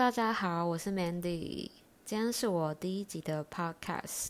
[0.00, 1.70] 大家好，我是 Mandy，
[2.06, 4.28] 今天是我第一集的 Podcast。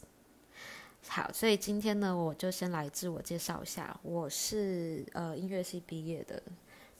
[1.06, 6.42] 好，所以今天呢，我就先来自我介绍一下，我是呃音乐系毕业的。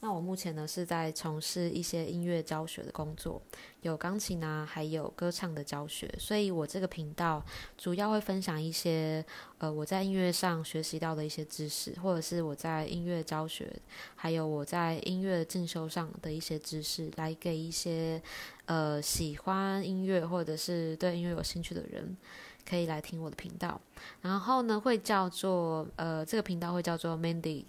[0.02, 3.42] 那我目前呢是在从事一些音乐教学的工作，
[3.82, 6.10] 有钢琴啊，还有歌唱的教学。
[6.18, 7.44] 所以我这个频道
[7.76, 9.22] 主要会分享一些
[9.58, 13.70] 呃我在音乐上学习到的一些知识，或者是我在音乐教学，
[14.14, 18.22] 还有我在音乐进修上的一些知识，来给一些
[18.70, 22.16] 呃喜欢音乐或者是对音乐有兴趣的人，
[22.64, 23.80] 可以来听我的频道。
[24.20, 27.64] 然后呢，会叫做呃这个频道会叫做 Mandy。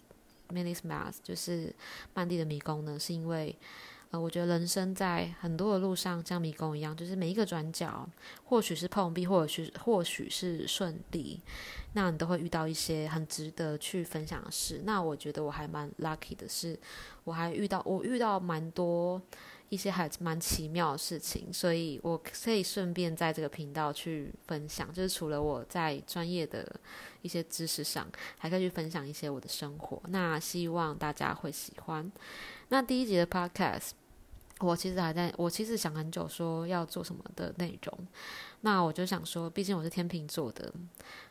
[0.50, 1.74] Mandy's Math 就是
[2.14, 3.58] 曼蒂的迷宫呢，是因为
[4.12, 8.06] 呃，我觉得人生在很多的路上像迷宫一样，就是每一个转角，
[8.44, 11.40] 或许是碰壁，或者是或许是顺利，
[11.94, 14.82] 那你都会遇到一些很值得去分享的事。
[14.84, 16.78] 那我觉得我还蛮 lucky 的是，
[17.24, 19.22] 我还遇到我遇到蛮多。
[19.72, 26.70] 一些还蛮奇妙的事情，所以我可以顺便在这个频道去分享，就是除了我在专业的
[27.22, 28.06] 一些知识上，
[28.38, 30.02] 还可以去分享一些我的生活。
[30.10, 32.12] 那希望大家会喜欢。
[32.68, 33.92] 那第一集的 podcast，
[34.60, 38.08] 我其实还在我其实想很久说要做什么的内容。
[38.64, 40.70] 那我就想说，毕竟我是天秤座的，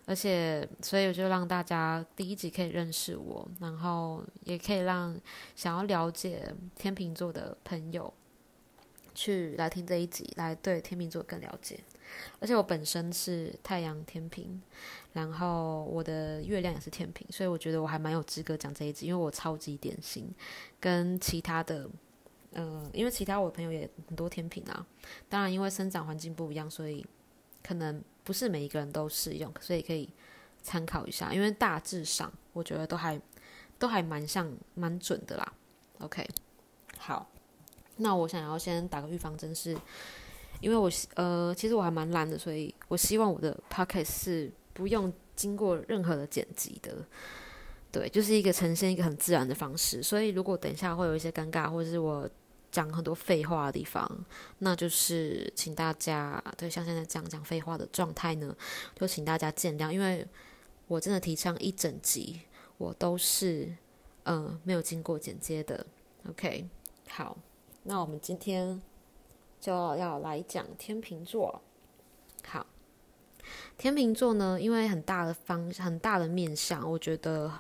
[0.07, 5.14] 而且所以我就让大家第一集可以认识我，然后也可以让
[5.55, 8.11] 想要了解天秤座的朋友。
[9.21, 11.79] 去来听这一集，来对天秤座更了解。
[12.41, 14.61] 而且我本身是太阳天平，
[15.13, 20.35] 然后我的月亮也是天平，所以我觉得我还蛮有资格讲这一集，因为我超级典型，
[20.81, 21.89] 跟其他的，
[22.53, 24.87] 呃，因为其他我的朋友也很多天平啊。
[25.29, 27.07] 当然，因为生长环境不一样，所以
[27.63, 30.09] 可能不是每一个人都适用，所以可以
[30.63, 31.35] 参考一下。
[31.35, 33.21] 因为大致上，我觉得都还
[33.79, 35.53] 都还蛮像蛮准的啦。
[35.98, 36.27] OK，
[36.98, 37.30] 好。
[38.01, 39.77] 那我想要先打个预防针，是
[40.61, 46.97] 因为我呃，其实我还蛮懒的，所以我希望我的 p o c k e t 是不用经过任何的剪辑的，
[47.91, 50.02] 对，就是一个呈现一个很自然的方式。
[50.02, 52.29] 所以如果等一下会有一些尴尬，或者是我
[52.70, 54.07] 讲很多废话的地方，
[54.58, 58.55] 那就是请大家对像现在这样讲废话的状态呢，
[58.95, 60.27] 就请大家见谅，因为
[60.89, 62.41] 我真的提倡一整集
[62.77, 63.74] 我都是
[64.24, 65.86] 嗯没有经过剪接的。
[66.29, 66.69] OK，
[67.08, 67.36] 好。
[67.90, 68.80] 那我们今天
[69.61, 71.61] 就要来讲天秤座。
[72.45, 72.64] 好，
[73.77, 77.52] 天秤座呢，因为很大的方很大的面相，我觉得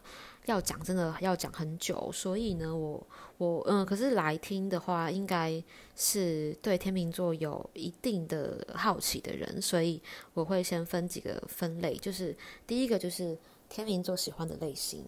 [0.46, 3.04] 要讲真的要讲很久，所以呢，我
[3.38, 5.60] 我嗯，可是来听的话，应该
[5.96, 10.00] 是对天秤座有一定的好奇的人，所以
[10.32, 12.36] 我会先分几个分类，就是
[12.68, 13.36] 第一个就是
[13.68, 15.04] 天秤座喜欢的类型，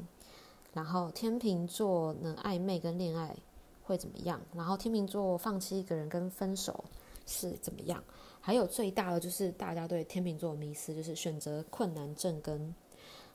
[0.73, 3.37] 然后天秤座呢暧昧跟恋爱。
[3.93, 4.41] 会怎么样？
[4.55, 6.85] 然后天秤座放弃一个人跟分手
[7.27, 8.03] 是怎么样？
[8.41, 12.75] 还有最大的就是大家对天秤座的迷思，就是选择困难症跟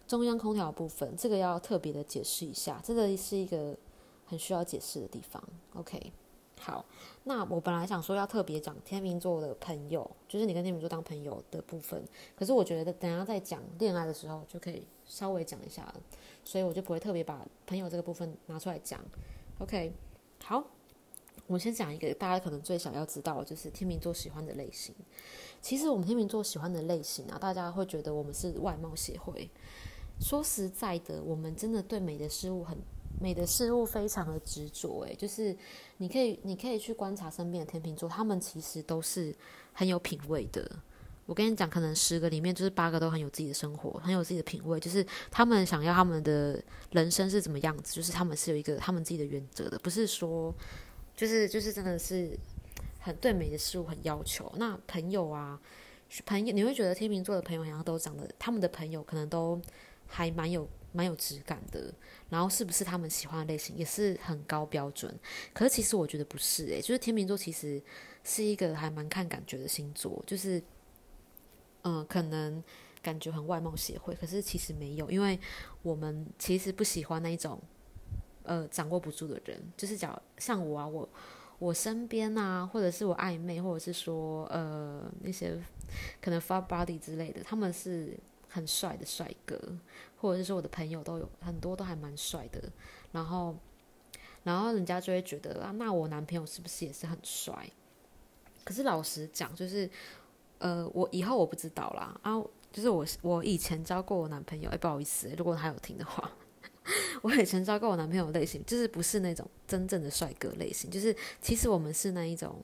[0.07, 3.77] 中央空调部分，这个要特别的解释一下，这个是一个
[4.25, 5.41] 很需要解释的地方。
[5.75, 6.11] OK，
[6.59, 6.83] 好，
[7.23, 12.03] 那我本来想说要特别讲天秤座的朋友，就是你跟天秤座当朋友的部分，
[12.35, 16.01] 可是我觉得等下在讲恋爱的时候就可以稍微讲一下了，
[16.43, 18.99] 所以我就不会特别把朋友这个部分拿出来讲。
[19.59, 19.93] OK。
[20.43, 20.63] 好，
[21.45, 24.95] 我先讲一个大家可能最想要知道，就是天秤座喜欢的类型。
[25.61, 29.49] 其实我们天秤座喜欢的类型啊，大家会觉得我们是外貌协会。
[30.19, 32.77] 说实在的，我们真的对美的事物很
[33.19, 35.01] 美的事物非常的执着。
[35.01, 35.55] 诶，就是
[35.97, 39.35] 你可以你可以去观察身边的天秤座，他们其实都是
[39.73, 40.79] 很有品味的。
[41.27, 44.79] 我跟你讲，可能十个里面就是八个都很有自己的生活，很有自己的品味。
[44.79, 46.59] 就是他们想要他们的
[46.91, 50.55] 人生是怎么样子，就是他们是有一个他们自己的原则的，不是说
[51.17, 52.31] 就是就是真的是
[53.01, 54.49] 很对美的事物很要求。
[54.55, 55.59] 那朋友啊，
[56.25, 59.61] 朋友你会觉得天秤座的朋友好像都长得，他们的朋友可能都
[60.07, 61.93] 还蛮有蛮有质感的，
[62.29, 65.13] 然后是不是他们喜欢的类型也是很高标准？
[65.53, 67.83] 可是其实我觉得不是诶，就是天秤座其实
[68.23, 70.63] 是一个还蛮看感觉的星座，就是。
[71.87, 72.61] 嗯，可能
[73.01, 75.39] 感觉很外貌协会，可是其实没有，因为
[75.81, 77.57] 我们其实不喜欢那一种
[78.43, 81.07] 呃掌握不住的人，就是讲像我啊，我
[81.59, 85.57] 我身边啊，或者是我暧昧，或者是说呃那些
[86.21, 88.19] 可能 far body 之类的，他们是
[88.49, 89.57] 很帅的帅哥，
[90.17, 92.61] 或者是说我的朋友都有很多都还蛮帅的，
[93.13, 93.55] 然后
[94.43, 97.71] 然后人家就会觉得啊，那我男朋友是不是也是很帅？
[98.65, 99.89] 可是老实讲，就是。
[100.59, 102.33] 呃，我以后我不知道啦啊，
[102.71, 106.31] 就是我我以前交过我男朋友，哎，不好意思，如果他有听的话，
[107.21, 112.55] 我以前交过我男朋友类型，就是不是那种真正的帅哥类型，就是其实我们是那一种，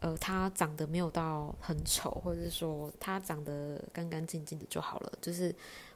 [0.00, 5.54] 呃，他长得没有到很丑，或者是说他长得干干净净的就好了，就是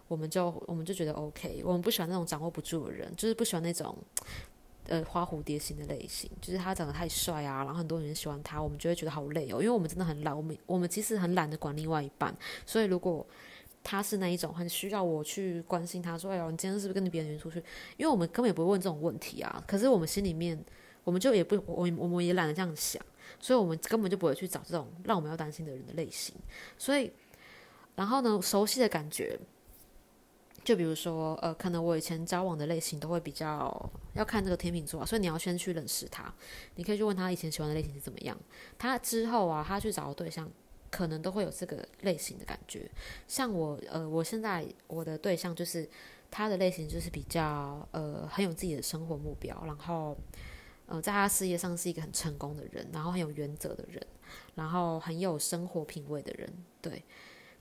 [0.08, 1.62] 我们就我们就觉得 OK。
[1.64, 3.96] 我们不喜欢那种掌握不住的人，就是不喜欢那种
[4.88, 12.34] 呃花蝴蝶型的类型，就是他长得太帅啊，然后很多人喜欢他，我们就会觉得好累哦，因为我们真的很懒，我们我们其实很懒得管另外一半，
[12.64, 13.26] 所以如果
[13.82, 17.58] 他是那一种很需要我去关心他，说哎呦，你今天是不是跟你别人出去？
[17.96, 20.62] 因为我们根本也不会问这种问题啊，可是我们心里面
[21.04, 23.02] 我们就也不我我们也懒得这样想。
[23.40, 26.34] 所以，我们根本就不会去找这种让我们要担心的人的类型。
[26.78, 27.10] 所以，
[27.94, 29.38] 然后呢，熟悉的感觉，
[30.64, 36.32] 就比如说，呃，可能我以前交往的类型都会比较要看这个天秤座，所以你要先去认识他。
[36.76, 38.36] 你可以去问他以前喜欢的类型是怎么样。
[38.78, 40.50] 他之后啊，他去找的对象
[40.90, 42.90] 可能都会有这个类型的感觉。
[43.28, 45.88] 像我，呃，我现在我的对象就是
[46.30, 50.16] 他的类型就是比较呃很有自己的生活目标，然后。
[50.86, 54.06] 呃，在他事业上是一个很成功的人，然后很有原则的人，
[54.54, 56.46] 然后很有生活品味的人。
[56.82, 57.02] 对，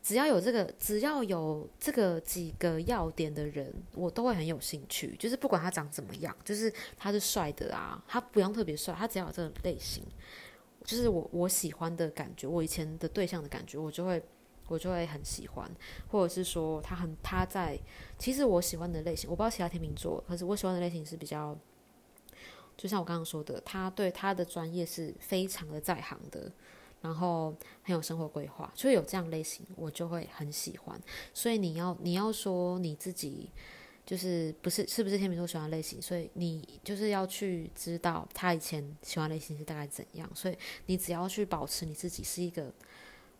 [0.03, 5.15] 只要有这个，只要有这个几个要点的人，我都会很有兴趣。
[5.17, 10.03] 就是不管他长怎么样，就是他是帅的啊，他不用特别帅，他只要有这个类型，
[10.83, 14.21] 就是我我喜欢的感觉，我以前的对象的感觉，我就会
[14.67, 15.71] 我就会很喜欢，
[16.09, 17.79] 或者是说他很他在，
[18.19, 21.57] 其实我喜欢的类型，我不知道其他天秤座，可是我喜欢的类型是比较。
[22.75, 26.51] 就像我刚刚说的，他对他的专业是非常的在行的，
[27.03, 27.53] 然后
[27.83, 30.99] 很有生活规划，所以有这样类型，我就会很喜欢。
[31.33, 33.51] 所以你要你要说你自己
[34.05, 40.27] 就是不是是不是天秤座喜欢类型，所以你就是要去知道他以前喜欢类型是大概怎样。
[40.33, 42.73] 所以你只要去保持你自己是一个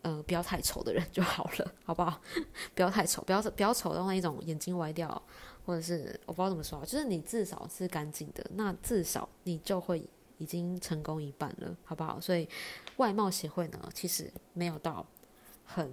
[0.02, 2.20] 呃不要太丑的人就好了，好不好？
[2.76, 5.20] 不要太丑，不要不要丑到那一种眼睛歪掉。
[5.66, 10.06] 或者是我不知道怎么说，就是你至少是干净的，那至少你就会
[10.38, 12.20] 已经成功一半了，好不好？
[12.20, 12.48] 所以
[12.96, 15.06] 外貌协会呢，其实没有到
[15.64, 15.90] 很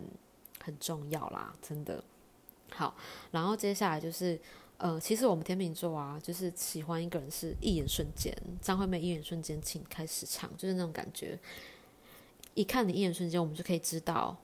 [0.63, 2.03] 很重要啦，真的。
[2.71, 2.95] 好，
[3.31, 4.39] 然后接下来就是，
[4.77, 11.39] 呃，其实我们天秤座啊，就是喜欢一个人是一眼瞬间，张惠妹一眼瞬间，请开始唱，就是那种感觉。
[12.53, 14.37] 一看你一眼瞬间，我们就可以知道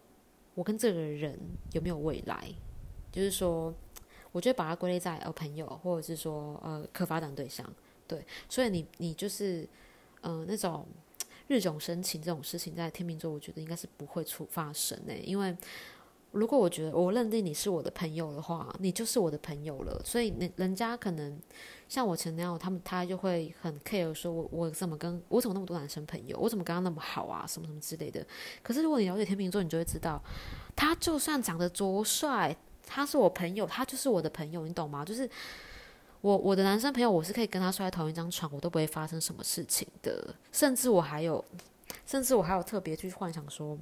[0.55, 1.39] 我跟这个人
[1.71, 2.53] 有没有未来，
[3.11, 3.73] 就是说。
[4.33, 7.65] 我觉得把它归类在呃朋友，或者是说呃可发展对象，
[8.05, 9.67] 对，所以你你就是
[10.27, 10.85] 呃那种
[11.47, 15.56] 日久生情这种事情，在天秤座我觉得应该是不会出发生的，因为
[16.31, 21.39] 如果我觉得我认定你是我的朋友的话，你就是我的朋友了，所以人人家可能
[21.88, 28.25] 像我前男友他们，他就会很 care 说我我怎么跟我怎么那么多男生朋友，我怎么跟他那么好啊，什么什么之类的。
[28.62, 30.21] 可是如果你了解天秤座，你就会知道，
[30.75, 32.56] 他就算长得多帅。
[32.89, 35.03] 他是我朋友，他就是我的朋友，你懂吗？
[35.03, 35.30] 就是
[36.22, 40.34] 我我的男生朋友，我是可以跟他睡在同一张床，我都不会发生什么事情的。
[40.52, 41.44] 甚至我还有，
[42.06, 43.78] 甚至我还有特别去幻想说，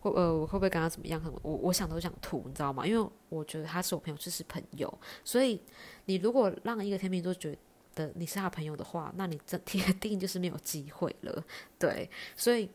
[0.00, 1.22] 会呃我会不会跟他怎么样？
[1.42, 2.86] 我我想都想吐，你知道吗？
[2.86, 4.92] 因为我觉得他是我朋友，就是朋友。
[5.24, 5.60] 所以
[6.06, 7.56] 你如果让一个天秤座觉
[7.94, 11.44] 得你是他朋友的话，那你这铁 定就是没有机会了。
[11.78, 12.68] 对，所以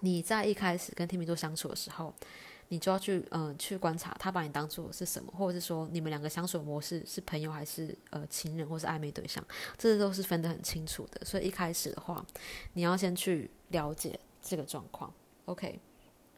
[0.00, 2.14] 你在一开始跟天秤座相处的时候。
[2.68, 9.44] 你就要去嗯去观察他把你当做是什么，或者是说你们两个相处模式是朋友还是呃情人或是暧昧对象，
[9.78, 11.24] 这都是分得很清楚的。
[11.24, 12.26] 所以一开始的话，
[12.72, 15.12] 你要先去了解这个状况。
[15.44, 15.78] OK，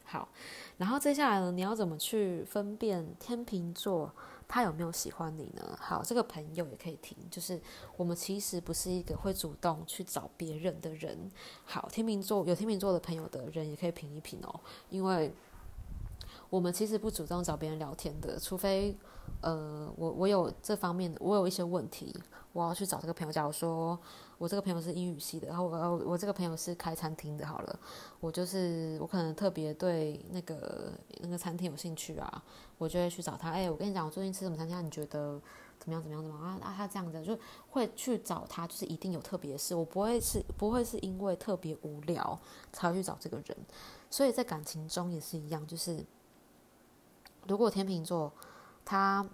[0.03, 0.29] 好，
[0.77, 4.13] 然后接下来呢，你要怎么去分辨天秤座
[4.47, 5.75] 他有没有喜欢你呢？
[5.81, 7.59] 好，这个朋友也可以听，就是
[7.97, 11.31] 我们其实不是一个会主动去找别人的人。
[11.65, 14.59] 好，天秤座有天秤座的朋友的人也可以评一评哦，
[14.91, 15.33] 因为。
[16.49, 18.97] 我们其实不主动找别人聊天的，除非，
[19.41, 22.15] 呃，我我有这方面的，我有一些问题，
[22.53, 23.31] 我要去找这个朋友。
[23.31, 23.97] 假如说
[24.39, 27.79] 我这个朋友是英语系的，然后我我这个朋友是开餐厅的，好了，
[28.19, 32.43] 我就是我可能特别对那个那个餐厅有兴趣啊，
[32.79, 33.51] 我就会去找他。
[33.51, 35.39] 哎，我跟你讲，我最近吃什么餐厅，你觉得
[35.77, 36.01] 怎么样？
[36.01, 36.23] 怎么样？
[36.23, 36.73] 怎么啊啊？
[36.75, 37.37] 他这样子就
[37.69, 42.39] 会去找他，就是一定有特别的事，我不会是不会是因为特别无聊
[42.73, 43.55] 才会去找这个人。
[44.09, 46.03] 所以在感情中也是一样，就是。
[47.47, 48.31] 如果天秤座，
[48.85, 49.27] 他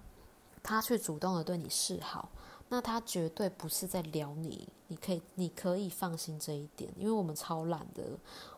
[0.63, 2.29] 他去主动的对你示好，
[2.69, 8.03] 那他绝对不是在撩你，你可以你可以放心这一点，因为我们超懒的，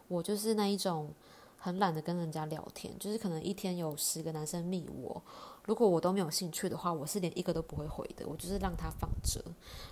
[0.07, 1.11] 我就是那一种
[1.57, 5.21] 很懒得跟人家聊天，就是可能一天有十个男生密我，
[5.65, 9.43] 如果我都没有兴趣的话，我是连一个都不会回的，我就是让他放着，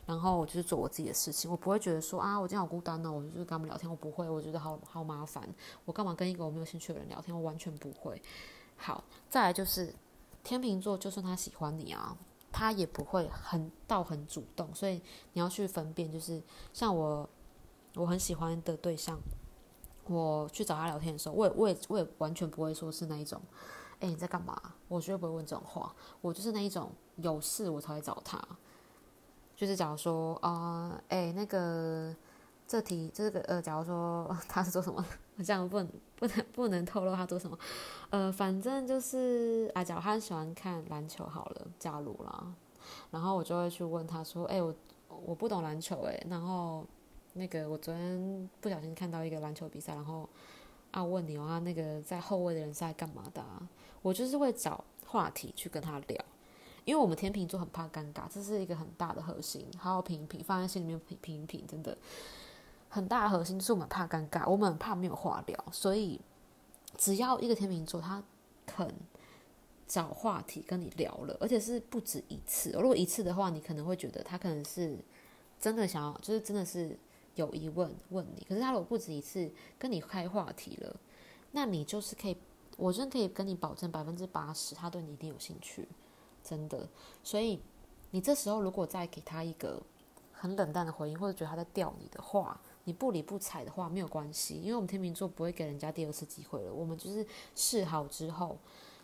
[0.06, 5.48] 然后我就是做我自己的事情，我不会觉得说啊，我今天好孤单呢，我就是跟他们聊天，我不会，我觉得好好麻烦，
[5.84, 8.22] 我干嘛跟一个我没有兴趣的人聊天，我完全不会。
[8.78, 9.94] 好，再来就是
[10.44, 12.18] 天秤座，就算他喜欢你啊，
[12.52, 15.02] 他也不会很到很主动，所以
[15.34, 16.42] 你要去分辨，就是
[16.74, 17.28] 像我，
[17.96, 19.20] 我很喜欢的对象，
[20.08, 23.42] 我去找他聊天的时候，我也我也我也完全不会说是那一种，
[24.00, 24.60] 哎你在干嘛？
[24.88, 25.96] 我绝对不会问这种话。
[26.22, 28.40] 我就是那一种有事我才会找他。
[29.56, 32.14] 就是假如说啊，哎那个
[32.68, 35.04] 这题这个呃，假如说 他是做什么，
[35.38, 37.58] 我这样不能不能不能透露他做什么。
[38.10, 42.54] 呃，反正就是啊，假如他喜欢看篮球好了，假如啦，
[43.12, 44.74] 然后我就会去问他说，哎我
[45.08, 46.86] 我不懂篮球哎，然后。
[47.38, 50.26] 那个，我昨天不小心看到一个篮球比赛，然后
[50.92, 53.44] 啊问你哦，那个在后卫的人是在干嘛的？
[54.02, 56.26] 我就是会找话题去跟他聊，
[56.86, 61.98] 因为我们天秤座很怕尴尬，这是一个很大的核心，好好品一品，放在心里面品品一品，真的
[62.96, 66.22] 很大的核心是我们怕尴尬，我们很怕没有话聊，所以
[66.98, 68.24] 只要一个天秤座他
[68.66, 68.90] 肯
[69.86, 74.98] 找话题跟你聊了，而且是不止一次，如果一次的话，你可能会觉得他可能是
[75.60, 76.98] 真的想要，就是真的是。
[77.36, 80.96] 有疑问问你，可是他如果不止一次跟你开话题了，
[81.52, 82.38] 那你就是可以，
[82.78, 85.86] 我真的可以跟你保证百分之八十，他对你一定有兴趣，
[86.42, 86.88] 真的。
[87.22, 87.62] 所以
[88.12, 89.84] 你这时候如果再给他一个
[90.32, 96.74] 很冷淡的回应，或者觉得他在吊你的话，你不理不睬的话没有关系，因为我们天秤座不会给人家第二次机会了。
[96.74, 98.58] 我们就是试好之后，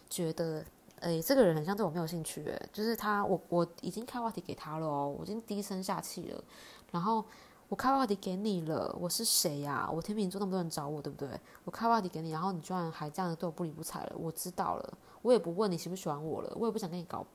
[0.09, 0.63] 觉得
[1.01, 6.43] 诶这个人很像对我没有兴趣，诶，就是他我我已经开话题给他了哦，我已经低声下气了，
[6.91, 7.25] 然后。
[7.71, 9.89] 我开话题给你了，我是谁呀？
[9.89, 11.39] 我天秤座那么多人找我，对不对？
[11.63, 14.15] 我开话题给你，然后你居然还这样对我不理不睬了。
[14.19, 17.25] 我知道了，我也不问你喜不喜欢我了，我也不想跟你搞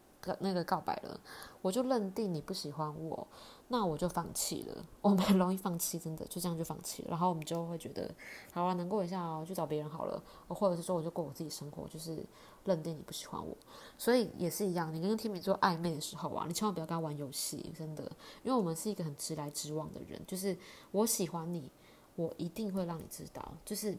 [0.41, 1.19] 那个告白了，
[1.63, 3.27] 我就认定你不喜欢我。
[3.69, 7.09] 那我就放弃了，我们很容易放弃，真的就这样就放弃了。
[7.11, 8.09] 然后我们就会觉得，
[8.53, 12.25] 好啊，难过一下哦，去找别人好了，或者是说我就过我自己生活，就是
[12.65, 13.57] 认定你不喜欢我。
[13.99, 18.05] 所以也是一样，你跟天秤座暧昧的时候啊，你千万不要跟他玩游戏，真的，
[18.45, 20.57] 因为我们是一个很直来直往的人，就是
[20.93, 21.69] 我喜欢你，
[22.15, 23.99] 我一定会让你知道，就是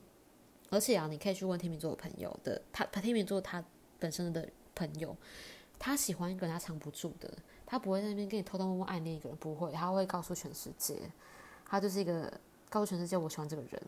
[0.69, 3.62] 而且啊，你可以去问天秤座的朋友的，他天秤座他
[4.00, 5.13] 本身的朋友，
[5.77, 7.38] 他喜欢一个人他藏不住的。
[7.69, 11.12] 他不会在那边跟你偷偷摸摸暗恋一个人，不会，他会告诉全世界，
[11.65, 12.31] 他就是一个
[12.69, 13.83] 告诉全世界我喜欢这个人，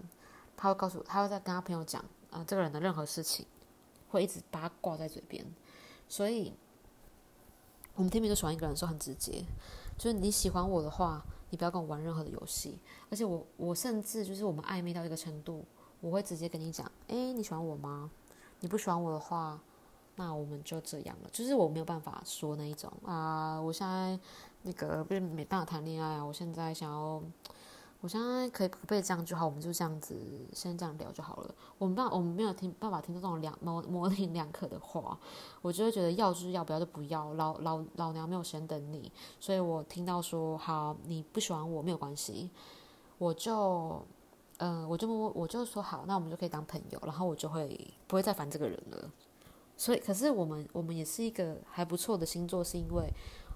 [0.57, 3.45] 他会告诉，他会在跟他朋友讲啊这个人的任何事情，
[4.09, 5.45] 会一直把他挂在嘴边，
[6.09, 6.51] 所以
[7.95, 9.45] 我们天秤座喜欢一个人的时候很直接，
[9.97, 12.77] 就是你喜欢我的话，你不要跟我玩任何的游戏，
[13.09, 15.63] 而且我我甚至就是我们暧昧到一个程度，
[16.01, 18.11] 我会直接跟你讲，哎你喜欢我吗？
[18.59, 19.57] 你不喜欢我的话。
[20.19, 24.19] 那我们就这样了，就是我没有办法说那一种啊，我现在
[24.63, 27.23] 那个不是没办法谈恋爱啊，我现在想要，
[28.01, 30.13] 我现在可以不被这样就好，我们就这样子
[30.51, 31.55] 先这样聊就好了。
[31.77, 35.17] 我们办我们没有听办法听到这种两模模棱两可的话，
[35.61, 37.33] 我就会觉得要就是要，不要就不要。
[37.35, 39.09] 老老老娘没有时间等你，
[39.39, 42.49] 所以我听到说好你不喜欢我没有关系，
[43.17, 44.05] 我就
[44.57, 49.09] 嗯我就我就说好，那我们就可以当朋友，然后我就会不会再烦这个人了。
[49.79, 53.09] 所以，可是我们我们也是一个还不错的星座，是因为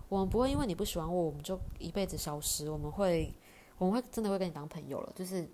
[0.08, 2.70] 我们不会因为你不喜欢我，我们就一辈子消失。
[2.70, 3.34] 我们会，
[3.78, 5.46] 我们会真的会跟你当朋友了，就是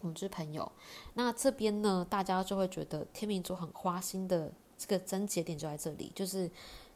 [0.00, 0.72] 我们就是朋友。
[1.12, 6.50] 那这边呢，大家就会觉得天秤座很花心的这个真节点就在这里，就是。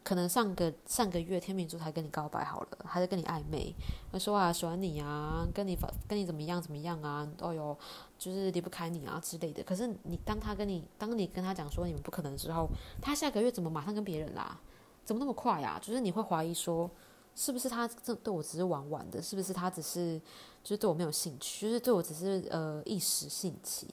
[0.05, 3.73] 可能上个上个月天秤座才跟你告白好了，还在跟你暧昧，
[4.11, 5.79] 他说啊喜欢你啊，跟你
[6.09, 7.79] 跟你怎么样怎么样啊，哦哟
[8.23, 9.61] 就是离不开你啊之类的。
[9.63, 12.69] 可是你当他跟你当你跟他讲说你们不可能之后，
[13.01, 14.59] 他下个月怎么马上跟别人啦？
[15.03, 15.79] 怎么那么快呀？
[15.81, 16.89] 就是你会怀疑说，
[17.35, 19.21] 是不是他这对我只是玩玩的？
[19.21, 20.19] 是不是他只是
[20.63, 21.67] 就是对我没有兴趣？
[21.67, 23.87] 就是对我只是呃一时兴起？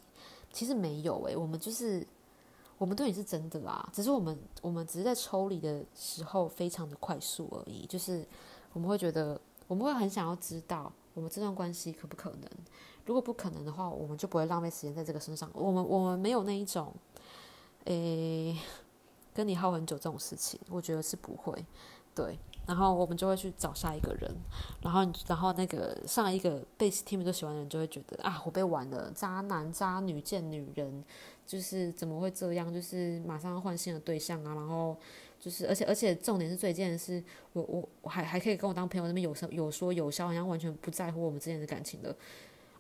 [0.53, 2.07] 其实没有诶，我们就是。
[2.79, 7.85] 我们对你是真的啦，只是我们我们只是在抽离的时候非常的快速而已。
[7.85, 8.27] 就是
[8.73, 12.51] 我们会觉得，我们会很想要知道我们这段关系可不可能。
[13.07, 15.51] 如果不可能的话，我们就不会浪费时间在这个身上。
[15.55, 16.95] 我们我们没有那一种，
[17.85, 18.59] 诶，
[19.35, 21.65] 跟你耗很久这种事情，我觉得是不会。
[22.15, 24.31] 对，然后我们就会去找下一个人，
[24.83, 31.05] 然后然后那个上一个被 team 都喜欢的人就会觉得啊，我被玩了，渣男渣女贱女人。
[31.47, 32.73] 就是怎么会这样？
[32.73, 34.97] 就是马上要换新的对象啊，然后
[35.41, 37.21] 就是，而且而且重点是最贱的是，
[37.55, 42.15] 我我我还还可以跟我当朋友那边有说有说有笑，好像完全不在乎我们之间的感情的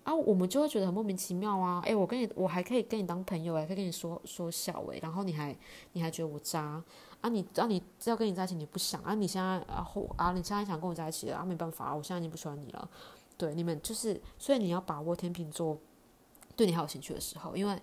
[0.04, 1.80] 啊，我们就会觉得很莫名其妙啊！
[1.84, 5.56] 诶，我跟你我还可以跟你当朋友，还可以跟你说说笑诶，然后你还
[5.92, 6.82] 你还觉得我渣
[7.20, 7.28] 啊？
[7.28, 9.14] 你啊你要跟你在一起你不想啊？
[9.14, 11.44] 你现在啊后啊你现在想跟我在一起了啊？
[11.44, 12.88] 没办法啊，我现在已经不喜欢你了。
[13.36, 15.78] 对，你们就是，所以你要把握天秤座
[16.56, 17.80] 对你还有兴趣的时候，因为。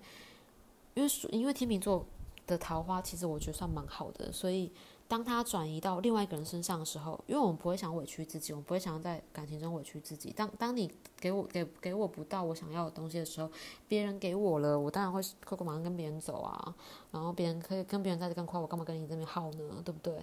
[0.95, 2.03] 因为因为天秤座
[2.47, 4.71] 的桃花其实我觉得算蛮好的，所以
[5.07, 10.31] 当他转移到另外一个人身上的时候，因为我们不会想委屈自己，我们不会想要在感情中委屈自己。
[10.31, 13.49] 当当你给我给给我不到我想要的东西的时候，
[13.87, 16.75] 别人给我了，我当然会快快马上跟别人走啊。
[17.11, 19.81] 然后别人可以跟别人在这更快，我干嘛跟你这边耗呢？
[19.85, 20.13] 对不对？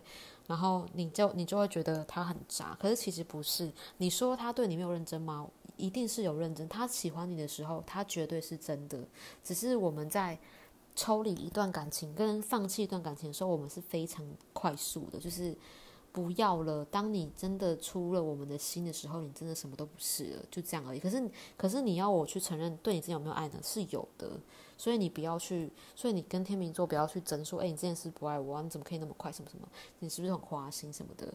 [0.46, 3.72] 然后你就你就会觉得他很渣，可是其实不是。
[3.96, 5.48] 你说他对你没有认真吗？
[5.76, 6.68] 一定是有认真。
[6.68, 9.02] 他喜欢你的时候，他绝对是真的。
[9.42, 10.38] 只是我们在。
[10.94, 15.56] 抽离一段感情跟放弃一段感情的时候，我们是非常快速的，就是
[16.12, 16.84] 不要了。
[16.84, 21.00] 当你真的出了我们的心的时候，你真的什么都不是了，就这样而已。
[21.00, 23.58] 可是，可是你要我去承认对你之前有没有爱呢？
[23.62, 24.30] 是有的。
[24.76, 29.30] 所以你不要去，所以你跟天秤座不要去争说，哎，你这件事不爱我，你怎么可以那么快？
[29.30, 29.68] 什么什么？
[30.00, 31.32] 你是不是很花心什么的？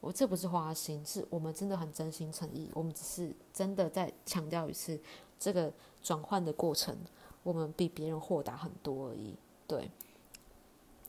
[0.00, 2.68] 我这不是花心，是我们真的很真心诚意。
[2.74, 4.98] 我们只是真的在强调一次
[5.38, 6.96] 这个转换的过程。
[7.42, 9.90] 我们比别人豁达很多而已，对。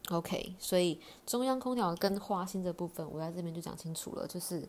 [0.09, 4.67] OK，所以中央空调跟花心这部分，我在这边就讲清楚了，就是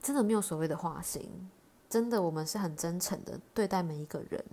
[0.00, 1.50] 真的没有所谓的花心，
[1.90, 4.44] 真的我们是很真诚的对待每一个人，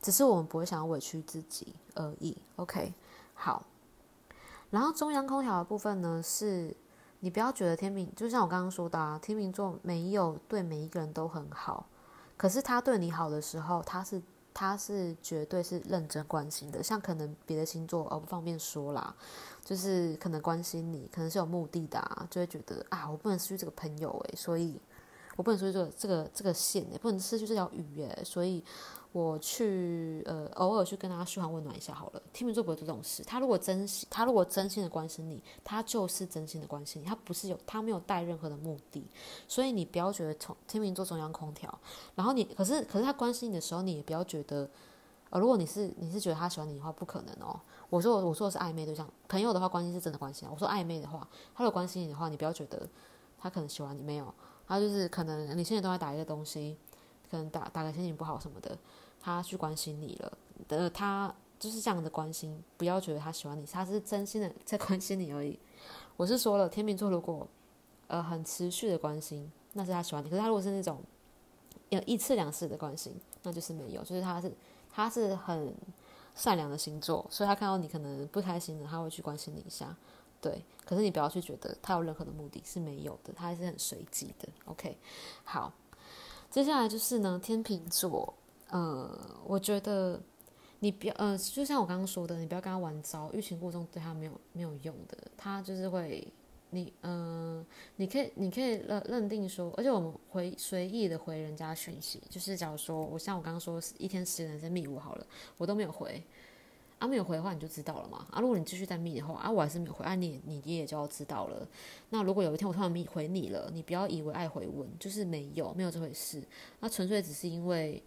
[0.00, 2.34] 只是我们不会想要委屈自己而已。
[2.56, 2.94] OK，
[3.34, 3.66] 好。
[4.70, 6.74] 然后中央空调的部分呢，是
[7.20, 11.86] 你不要觉得天秤，就像我刚刚说的，啊，天秤座没有对每一个人都很好，
[12.38, 14.22] 可是他对你好的时候，他是。
[14.54, 19.14] 他是绝对是认真关心的，像可能别的星座哦不方便说啦，
[19.64, 24.80] 就是可能关心你，可能是有目的的，啊，就会觉得啊我不能失去这个朋友诶，所以
[25.36, 28.62] 我不能失去这个这个这个线诶，不能失去这条鱼诶，所以。
[29.14, 32.22] 我去呃，偶尔去跟他嘘寒问暖一下好了。
[32.32, 33.22] 天秤座不会做这种事。
[33.22, 37.06] 他如果真心，他如果真心的关心你，他就是真心的关心你。
[37.06, 39.06] 他不是有，他没有带任何的目的。
[39.46, 41.72] 所以你不要觉得从天秤座中央空调。
[42.16, 44.68] 然后你，可是可是他关心你的时候，你也不要觉得，
[45.30, 47.60] 呃，如果你是你是觉得他喜欢你的话，不可能哦。
[47.90, 50.48] 我说我说的是暧昧对象，朋友的话关心是真的关心。
[50.50, 51.20] 我说暧昧的话，
[51.54, 52.84] 他如果关心你的话，你不要觉得
[53.38, 54.34] 他可能喜欢你，没有，
[54.66, 56.76] 他就是可能你现在都在打一个东西，
[57.30, 58.76] 可能打打个心情不好什么的。
[59.20, 65.58] 他去关心你了，呃，他就是这样的关心，不要觉得他喜欢你，他是真心的在关心你而已。
[66.18, 67.48] 我是说了，天秤座如果
[68.06, 71.00] 呃很持续的关心，那是他喜欢你；可是他如果是那种
[71.88, 74.52] 有一次两次的关心，那就是没有，就是他是
[74.92, 75.74] 他是很
[76.34, 79.96] 善良的星座，所以他看到你可能不开心了，他会去关心你一下。
[80.44, 84.46] 对，可是你不要去觉得他有任何的目的是没有的，他还是很随机的。
[84.66, 84.98] OK，
[85.42, 85.72] 好，
[86.50, 88.34] 接下来就是呢，天秤座。
[88.68, 90.20] 呃，我觉得
[90.80, 95.16] 你不要呃，就像我刚刚说的，你不要跟他玩招，欲擒故纵对他没有没有用的。
[95.34, 96.26] 他就是会，
[96.68, 97.64] 你嗯，
[97.96, 105.26] 你可以你可以认认定说，而且我们回随意的回人家讯息，就是假如说我像我刚刚说一天十人在密我好了，
[105.56, 106.22] 我都没有回，
[107.04, 108.26] 啊没有回的话你就知道了嘛。
[108.30, 111.68] 啊如果你继续在密的话，啊我还是没有回，啊你你你也就要知道了。
[112.10, 116.42] 那如果有一天我突然密回你了，你不要以为爱回文就是没有没有这回事，
[116.80, 118.02] 那纯粹只是因为。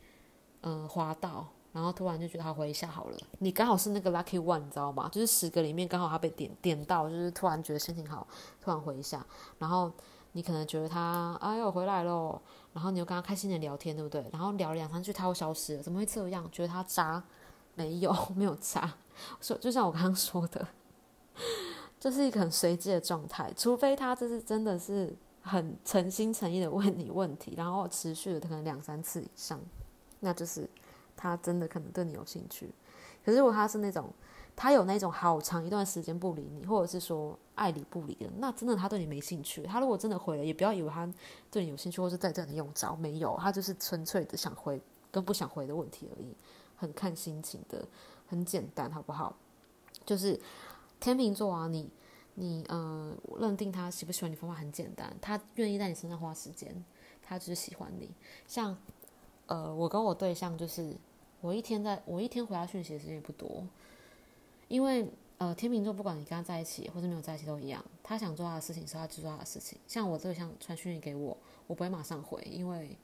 [0.62, 3.18] 嗯，滑到，然后突然就觉得他回一下好了。
[3.38, 5.08] 你刚好是那个 lucky one，你知道吗？
[5.10, 8.28] 就是十个里面刚好他被点点到，就是突然觉得心情好，
[8.60, 9.24] 突然回一下。
[9.60, 9.90] 然后
[10.32, 12.42] 你可能觉得他哎呦回来喽，
[12.74, 14.26] 然后你又跟他开心的聊天，对不对？
[14.34, 16.50] 然后聊两三句，他又消失了，怎么会这样？
[16.52, 17.24] 觉得他渣？
[17.78, 18.94] 没有， 没有渣。
[19.40, 20.68] 说就像我刚刚说的，
[21.98, 23.54] 就是一个很随机的状态。
[23.56, 29.58] 除非他这是真的是很诚心诚意的问你问题，然后持续的可能两三次以上。
[30.20, 30.68] 那就是
[31.16, 32.70] 他真的可能对你有兴趣，
[33.24, 34.12] 可是如果他是那种
[34.56, 39.62] 他有那种好长一段时间不理你，或者是说爱理不理的，那真的他对你没兴趣。
[39.64, 41.08] 他如果真的回了，也不要以为他
[41.52, 46.36] 对你有兴趣，或是在这里用招，没有，他就是纯粹的想回跟不想回的问题而已，
[46.78, 47.86] 很看心情的，
[48.28, 49.36] 很简单，好不好？
[50.06, 50.40] 就是
[51.02, 51.90] 天秤座啊，你
[52.36, 56.86] 你呃认定他喜不喜欢你方法很简单，他愿意在你身上花时间，
[57.22, 58.10] 他只是喜欢你，
[58.48, 58.78] 像。
[59.50, 60.94] 呃，我跟我对象就是，
[61.40, 63.66] 我一天在我一天回他讯息的时间也不多，
[64.68, 69.80] 因为呃，天秤座不管你跟他在一起或者没有在一起都一样，他想做他的事情是他去做他的事情。
[69.88, 72.98] 像我对象传讯息给我，我不会马上回，因为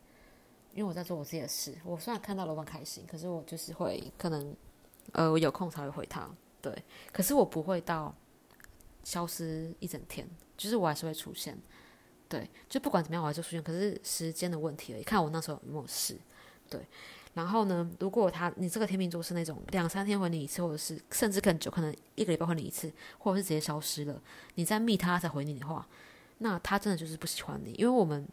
[0.73, 1.73] 因为我在做我自己的事。
[1.83, 4.55] 我虽然看到了我很开心，可是我就是会可能
[5.11, 6.29] 呃，我有空才会回他。
[6.61, 8.13] 对，可是我不会到
[9.03, 11.57] 消失一整天，就是我还是会出现。
[12.27, 15.03] 对，就不管怎么样，我还是出现，可是时间的问题而已。
[15.03, 16.17] 看我那时候有没有事。
[16.69, 16.79] 对，
[17.33, 17.87] 然后呢？
[17.99, 24.19] 如果他你这个天秤座是那种两三天回你一次，或者是甚至更久，可能一个礼拜回你一次，或者是直接消失了，
[24.55, 25.87] 你再密他才回你的话，
[26.39, 27.73] 那他真的就是不喜欢你。
[27.73, 28.27] 因为我们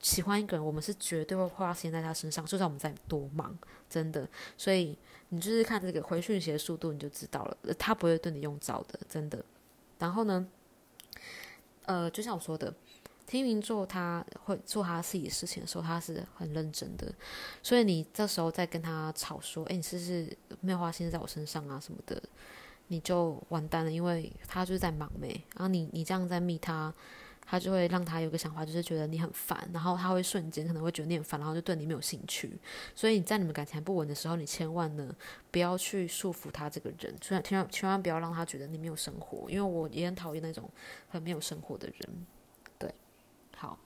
[0.00, 3.56] 喜欢一个人，我们是绝对会花时间在他身上，就算我们在多忙，
[3.90, 4.28] 真的。
[4.56, 4.96] 所以
[5.30, 9.44] 你就是看这个回讯息的速度，你就知道了，他不会对你用招的，真的。
[9.98, 10.46] 然后呢，
[11.86, 12.72] 呃，就像我说的，
[13.26, 17.12] 天秤座他会做他自己的事情的时候，他是很认真的，
[17.60, 22.22] 所以你这时候再跟他吵说，哎，你是不是没有花心思在我身上啊什么的，
[22.86, 26.94] 你就完蛋了，因为他就是在忙没，然后你你这样在密他。
[27.50, 32.60] 他就会让他有个想法，就是觉得你很烦，然后他会瞬间可能会觉得你很烦，然后就对你没有兴趣。
[32.94, 35.10] 所以你在你们感情不稳的时候，你千万呢
[35.50, 40.68] 不要去束缚他这个人，千万千万千万不要让他觉得你没有生活，因为我也很讨厌那种
[41.08, 42.26] 很没有生活的人。
[42.78, 42.94] 对，
[43.56, 43.78] 好。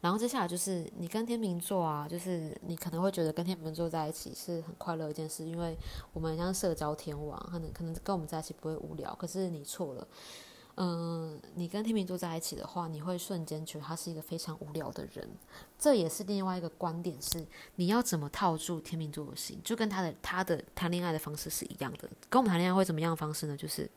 [0.00, 5.76] 然后接下来就是你跟天秤座啊，就是你可能会觉得跟天秤座在一起是很快乐一件事，因为
[6.14, 9.14] 我们像社交天王，可能可能跟我们在一起不会无聊。
[9.16, 10.08] 可是你错了。
[10.78, 15.26] 嗯，你跟天秤座在一起的话，你会瞬间觉得他是一个非常无聊的人。
[15.78, 22.06] 这也是另外一个观点，是你要怎么套住天秤座的心，就跟他的他的谈恋爱的方式是一样的。
[22.28, 23.56] 跟我们谈恋爱会怎么样的方式呢？
[23.56, 23.90] 就是，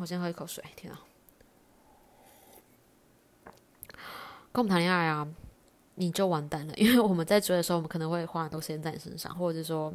[0.00, 1.00] 我先喝一口水，天啊！
[4.50, 5.28] 跟我们谈恋爱啊，
[5.94, 9.94] 你就完蛋了，因为我们在追的时候，我们可能会花很多时间在你身上，或者是说，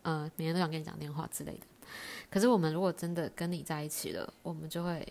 [0.00, 1.66] 呃，每天都想跟你讲电话之类的。
[2.30, 5.06] 可是我们如果真的跟你在一起了，我们就会，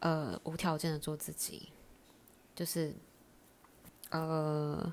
[0.00, 1.68] 呃，无条件的做自己，
[2.54, 2.94] 就是，
[4.10, 4.92] 呃，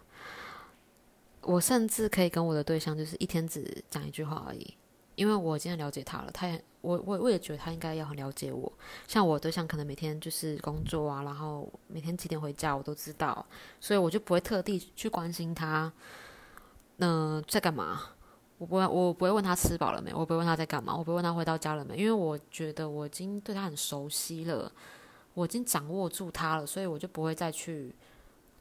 [1.41, 4.76] 我甚至可以跟我的对象就是一天只讲一句话而已，
[5.15, 8.71] 因为我今天了解他了，他也我我我也觉得他应该要很了解我。
[9.08, 13.45] 像我对象可能每天就是工作啊，然后每天几点回家我都知道，
[13.80, 15.91] 所以我就不会特地去关心他，
[16.97, 18.12] 嗯，在干嘛。
[18.63, 24.71] 我不，我不会问他吃饱了没，我不会问他在干嘛，我不会问他回到家了没，因为我觉得我已经对他很熟悉了，
[25.34, 27.93] 我已经掌握住他了，所以我就不会再去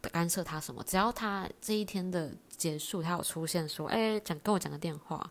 [0.00, 0.82] 干涉他什么。
[0.84, 5.24] 只要他这一天的结束，他有出现说，哎，讲跟我讲个电话，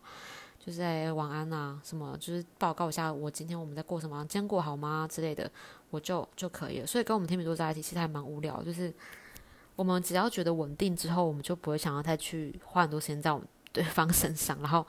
[0.58, 5.50] 就是哎晚安啊，什么就是报告一下我今天我们在过什么，今天过好吗之类的，
[5.90, 6.86] 我就就可以了。
[6.86, 8.90] 所以跟我们天秤座在一起其实还蛮无聊，就是
[9.76, 13.46] 我们只要觉得稳定之后，我们就不会想要再去花很多时间在我们。
[13.72, 14.86] 对 方身上，然后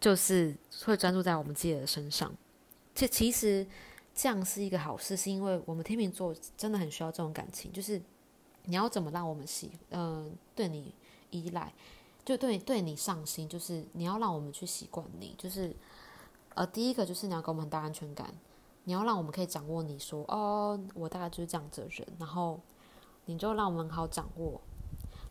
[0.00, 2.32] 就是会专注在我们自己的身上。
[2.94, 3.66] 这其实
[4.14, 7.72] 这样是一个好事，是因为我们天秤座真的很需要这种感情。
[7.72, 8.00] 就是
[8.64, 10.94] 你要怎么让我们喜，嗯，对你
[11.30, 11.72] 依赖，
[12.24, 15.34] 就对对你上心，就是你要让我们去习惯你。
[15.38, 15.74] 就是
[16.54, 18.32] 呃，第一个就是你要给我们很大安全感，
[18.84, 22.58] 你要让我们可以掌握你说哦，我大概就是这样子的人，然后
[23.26, 24.60] 你就让我们好掌握，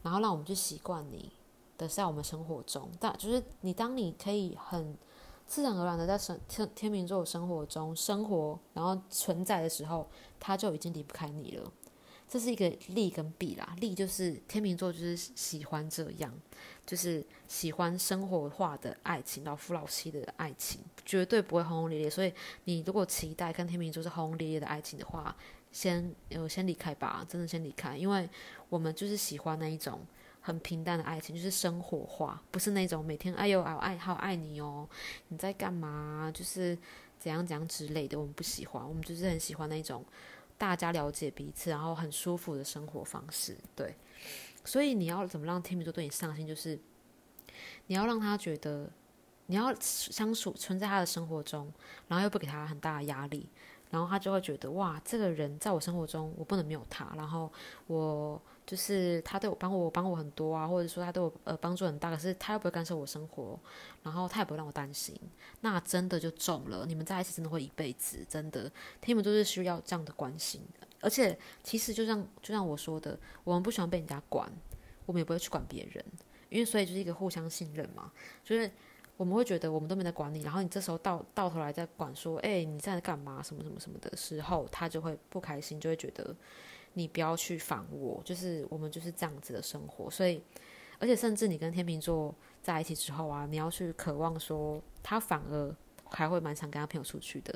[0.03, 1.31] 然后让我们去习惯你。
[1.77, 4.97] 的在我们生活中，但就是你，当你可以很
[5.45, 10.09] 自然而然的在生天天秤座生活中生活，然后存在的时候，
[10.39, 11.71] 他就已经离不开你了。
[12.27, 13.75] 这是一个利跟弊啦。
[13.79, 16.33] 利就是天秤座就是喜欢这样，
[16.85, 22.09] 就是喜欢生活化的爱情，老夫老妻的爱情，绝对不会轰轰烈烈。
[22.09, 22.33] 所以
[22.63, 25.35] 你如果期待跟天秤座是轰轰烈烈的爱情的话，
[25.71, 28.27] 先呃先离开吧，真的先离开，因为
[28.69, 29.99] 我们就是喜欢那一种。
[30.45, 34.87] 很平淡的爱情，就是生活化，不是那种每天哎呦好爱好爱你哦，
[35.29, 36.31] 你在干嘛？
[36.31, 36.77] 就是
[37.17, 40.05] 怎样怎样之类的，我们不喜欢，我们就是很喜欢那种
[40.55, 43.57] 大家了解彼此，然后很舒服的生活方式。
[43.75, 43.95] 对，
[44.63, 46.45] 所以你要怎么让天秤座对你上心？
[46.45, 46.79] 就是
[47.87, 48.87] 你要让他觉得
[49.47, 51.73] 你要相处存在他的生活中，
[52.07, 53.49] 然后又不给他很大的压力，
[53.89, 57.51] 然后他就会觉得哇，这个人在我生活中，我不能没有他，然后
[57.87, 58.41] 我。
[58.65, 63.59] 就是他对我帮我帮我很多啊，或者说他对我呃帮助很大，可是他又不会干涉我生活，
[64.01, 65.15] 然后他也不会让我担心，
[65.61, 66.83] 那真的就中了。
[66.83, 68.67] 你们在一起真的会一辈子，真的，
[68.99, 70.59] 他们都是需要这样的关心。
[70.99, 74.51] 而且其实就像就像我说的，我们不喜欢被人家管，
[75.05, 76.03] 我们也不会去管别人，
[76.49, 78.11] 因为所以就是一个互相信任嘛。
[78.43, 78.71] 就是
[79.17, 86.35] 我们会觉得我们都没在管你，然后你这时候到到头来在管说，哎，你在干嘛什么什么什么的时候，他就会不开心，就会觉得。
[86.97, 90.41] 你不要去烦我，就是我们就是这样子的生活，所以，
[90.97, 95.75] 而且甚至你跟天秤座在一起之后啊，你要去渴望说，他反而
[96.05, 97.53] 还会蛮想跟他朋友出去的。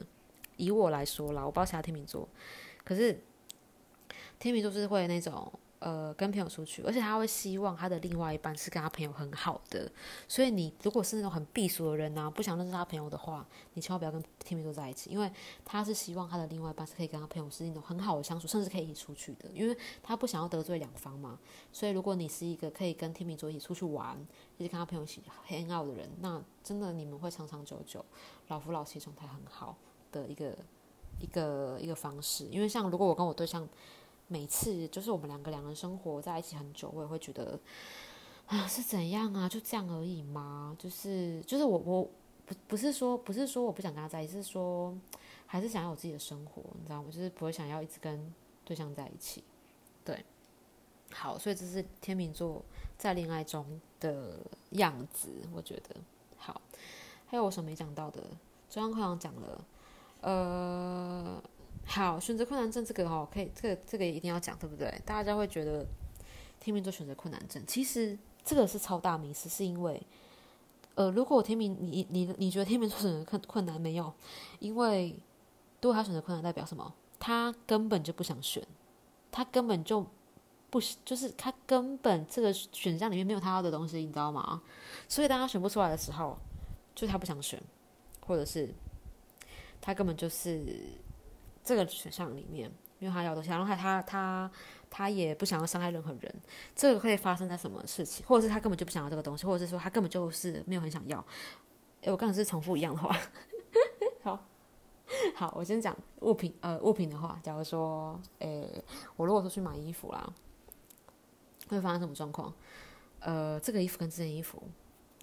[0.58, 2.28] 以我来说啦，我不知道其他天秤座，
[2.84, 3.18] 可是
[4.40, 5.50] 天秤座是会那种。
[5.80, 9.90] 呃，跟朋友出去，而且他会希望他的另外一半是跟他朋友很好的。
[10.28, 15.32] 所以你如果是那种很避俗的人呢，不想认识他朋友的话，你千万不要跟天秤座在一起，因为
[15.64, 21.40] 他是希望他的另外一半是可以跟他朋友是那种很好的相处，甚至可以一起出去的，因为他不想要得罪两方嘛。
[21.72, 24.20] 所以如果你是一个可以跟天秤座一起出去玩，
[24.58, 28.04] 一起跟他朋友一起 hang out 的人，那真的你们会长长久久，
[28.50, 29.78] 老夫老妻状态很好
[30.12, 30.58] 的一个
[31.22, 32.48] 一个一个方式。
[32.48, 33.66] 因为像如果我跟我对象。
[34.30, 37.60] 每次就是我们两个两个人生活在一起很久，我也会觉得
[38.46, 40.74] 啊是怎样啊，就这样而已吗？
[40.80, 42.10] 就是就是我我
[42.46, 44.98] 不不是说不是说我不想跟他在一起，是说
[45.46, 47.10] 还是想要有自己的生活，你知道吗？
[47.12, 49.44] 就是不会想要一直跟对象在一起。
[50.06, 50.24] 对，
[51.12, 52.64] 好，所以这是天秤座
[52.98, 54.40] 在恋爱中的
[54.72, 55.96] 样子，我觉得
[56.38, 56.62] 好。
[57.26, 58.24] 还有我什么没讲到的？
[58.70, 59.66] 中央课堂讲了，
[60.22, 61.44] 呃，
[61.86, 65.02] 好，选择困难症这个哈，可以，这个这个一定要讲，对不对？
[65.06, 65.86] 大家会觉得
[66.60, 70.02] 天秤座选择困难症，其实这个是超大迷思，是因为，
[70.96, 74.14] 呃，如果我天秤，你你你觉得天秤座选择困困难没有？
[74.60, 75.16] 因为
[75.82, 76.94] 如果他选择困难，代表什么？
[77.20, 78.66] 他根本就不想选，
[79.32, 80.06] 他根本就
[80.70, 84.62] 不，就是他根本这个选项里面没有他要的东西，你知道吗？
[85.08, 86.38] 所以当他选不出来的时候。
[86.96, 87.58] 就他不想选，
[88.20, 88.74] 或者是
[89.80, 90.76] 他根本就是
[91.70, 94.52] 这个选项里面，因为他要东西，然后他他他
[94.90, 96.36] 他也不想要伤害任何人。
[96.76, 98.26] 这个会发生在什么事情？
[98.26, 101.24] 或者是他根本就不想要这个东西，或者是说他根本就是没有很想要。
[102.02, 103.16] 哎，我刚才是重复一样的话。
[104.24, 104.44] 好，
[105.36, 108.84] 好，我先讲物品，呃，物品的话，假如说，诶，
[109.16, 110.28] 我如果说去买衣服啦，
[111.68, 112.52] 会发生什么状况？
[113.20, 114.64] 呃，这个衣服跟这件衣服，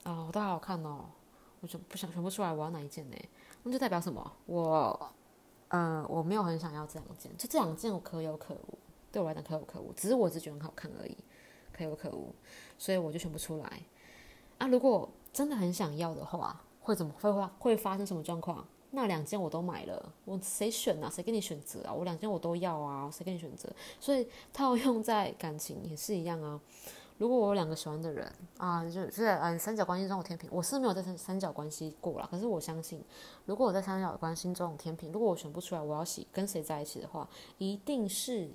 [0.05, 1.07] 啊哦，都好好看哦。
[1.61, 3.17] 我就不想选不出来，我要哪一件呢？
[3.65, 4.33] 那就代表什么？
[4.45, 5.13] 我，
[5.69, 8.79] 呃，我没有很想要这两件，就这两件我可有可无，
[9.11, 11.17] 对我来讲可有可无，只是我只觉得很好看而已，
[11.73, 12.35] 可有可无，
[12.79, 13.83] 所以我就选不出来。
[14.59, 18.67] 啊，如果真的很想要的话，会怎么会会会发生什么状况？
[18.93, 21.11] 那两件我都买了，我谁选啊？
[21.11, 21.93] 谁给你选择啊？
[21.93, 23.69] 我两件我都要啊，谁给你选择？
[24.01, 26.59] 所以套用在感情也是一样啊。
[27.19, 32.29] 如果我有两个喜欢的人啊，就是嗯三角关系中有天平，我是没有在三三角关系过了。
[32.31, 33.03] 可是我相信，
[33.47, 37.27] 如果我在三角关系中有天平，如果我选不出来我要喜跟谁在一起的话，
[37.57, 38.51] 一定是，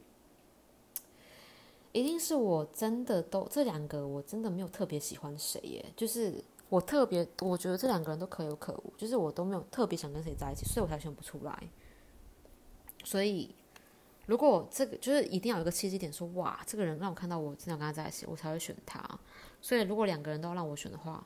[1.91, 11.63] 一定是我真的都这两个我真的没有特别喜欢谁耶，就是我特别我觉得这两个人都可有可无，就是我都没有特别想跟谁在一起，所以我才选不出来，
[13.04, 13.56] 所以。
[14.32, 19.04] 如果这个就是一定要有一个契机点，说哇，这个人让我看到我真的跟他在一起，我才会选他。
[19.62, 21.22] 所以如果两个人都让我选的话，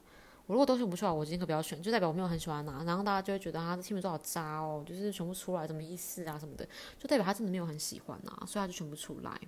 [0.48, 2.84] 我如果都选不出来，我今天可不要选，就代表我没有很喜欢他。
[2.84, 9.40] 然后大家就会觉得他的天秤座好渣哦，就是选不出来，什么意思啊什么的，就代表他真的没有很喜欢啊，所以他就选不出来。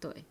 [0.00, 0.24] 对，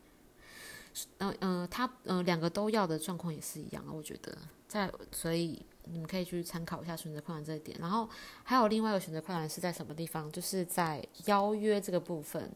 [1.20, 5.66] 嗯 嗯，他嗯两个都要的状况也是一样啊，我觉得在所以。
[5.86, 8.08] 你们可以去参考一下选择困难这一点，然后
[8.44, 10.32] 还有另外一个选择困难是在什么地方？
[10.32, 12.52] 就是在邀约这个部分，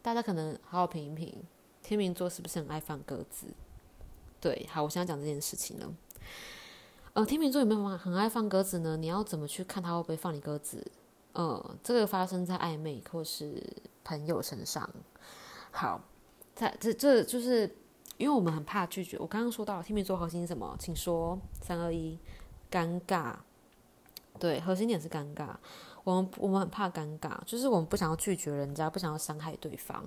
[0.00, 1.34] 大家可能好好评一评，
[1.82, 3.46] 天秤座是不是很爱放鸽子？
[4.40, 5.94] 对，好，我现在讲这件事情了。
[7.12, 8.96] 呃，天秤座有没有很爱放鸽子呢？
[8.96, 10.86] 你要怎么去看他会不会放你鸽子？
[11.32, 13.62] 呃，这个发生在暧昧或是
[14.04, 14.88] 朋友身上。
[15.70, 16.00] 好，
[16.54, 17.76] 在这这就是
[18.16, 19.18] 因为我们很怕拒绝。
[19.18, 20.76] 我刚刚说到天秤座核心是什么？
[20.78, 22.18] 请说，三二一。
[22.70, 23.34] 尴尬，
[24.38, 25.54] 对，核心点是尴尬。
[26.04, 30.02] 我们我们很怕尴尬，就是我们不想要拒绝人家，不想要伤害对方，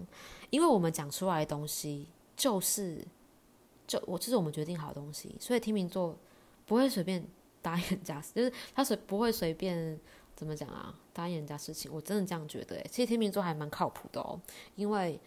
[0.50, 3.06] 因为我们讲出来的东西就是
[3.86, 6.18] 就我就是我们决定好的东西，所以天秤座
[6.66, 7.24] 不会随便
[7.62, 10.00] 答应人家， 就是他随不会随便
[10.36, 11.92] 怎么讲啊，答应人家事情。
[11.94, 14.40] 我真的这样觉得，诶，其实天秤座还蛮靠谱的哦，
[14.76, 15.20] 因为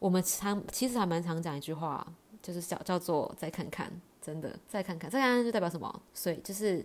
[0.00, 2.04] 我们常其实还蛮常讲一句话，
[2.42, 3.92] 就是叫叫做再看看。
[4.20, 6.02] 真的再看看，再看看就代表什么？
[6.12, 6.84] 所以就是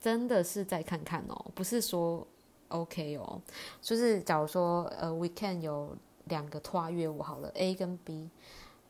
[0.00, 2.26] 真的是再看看哦，不是说
[2.68, 3.40] OK 哦，
[3.80, 8.28] 就是假如说呃，we can 有两个跨越我好了，A 跟 B。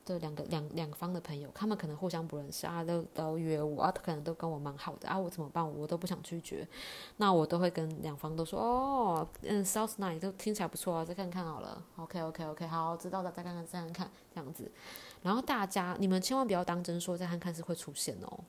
[0.04, 5.66] 这两个两两方的朋友，他们可能互相不认识啊，都都约我啊，可能都跟我蛮好的啊，我怎么办？
[5.66, 6.68] 我都不想拒绝，
[7.16, 14.70] 那我都会跟两方都说哦，嗯，South Night 都听起来不错啊，再看看好了，OK OK OK，好，知道了，再看看再看看这样子，
[15.22, 18.40] 然后大家你们千万不要当真说再看看是会出现哦，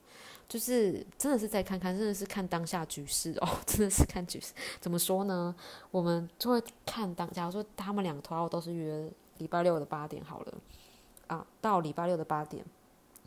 [0.49, 5.55] 就是真的是再看看，真的是看当下局势哦，真的是看局势，怎么说呢？
[5.89, 10.53] 我们就会看当，假如说他们两团都是约礼拜六的八点好了。
[11.27, 12.65] 啊，到礼拜六的八点，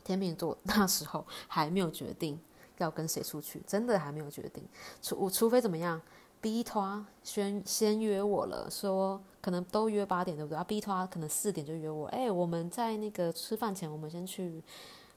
[0.03, 2.39] 天秤座那时候还没有决定
[2.77, 4.63] 要跟谁出去，真的还没有决定。
[5.01, 6.01] 除除非怎么样
[6.41, 10.57] ，B 团先先约我了，说可能都约八点，对不对？
[10.57, 14.63] 啊，B 团可能四点就约我，哎，我们在那个吃饭前，我们先去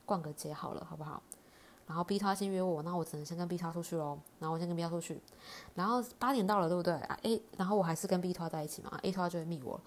[0.05, 1.23] 逛个街好了，好不好？
[1.93, 4.19] 然后 B 超先约我，那我只能先跟 B 超出去喽。
[4.39, 5.21] 然后我先跟 B 超出去，
[5.75, 9.79] 然后八点到了，对不对啊？A，然后我还是跟 B 超在一起嘛？A 超就会密我，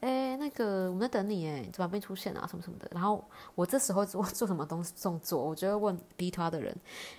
[0.00, 2.46] 哎，那个我们在等你，哎，怎么没出现啊？
[2.46, 2.86] 什么什么的。
[2.90, 3.24] 然后
[3.54, 6.76] 我这时候做 做什么东西动作，我就会问 B 超的人，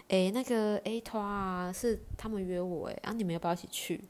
[0.10, 4.08] 哎，那个 A 超啊，是他们约我，哎，啊，你们要不要一起去？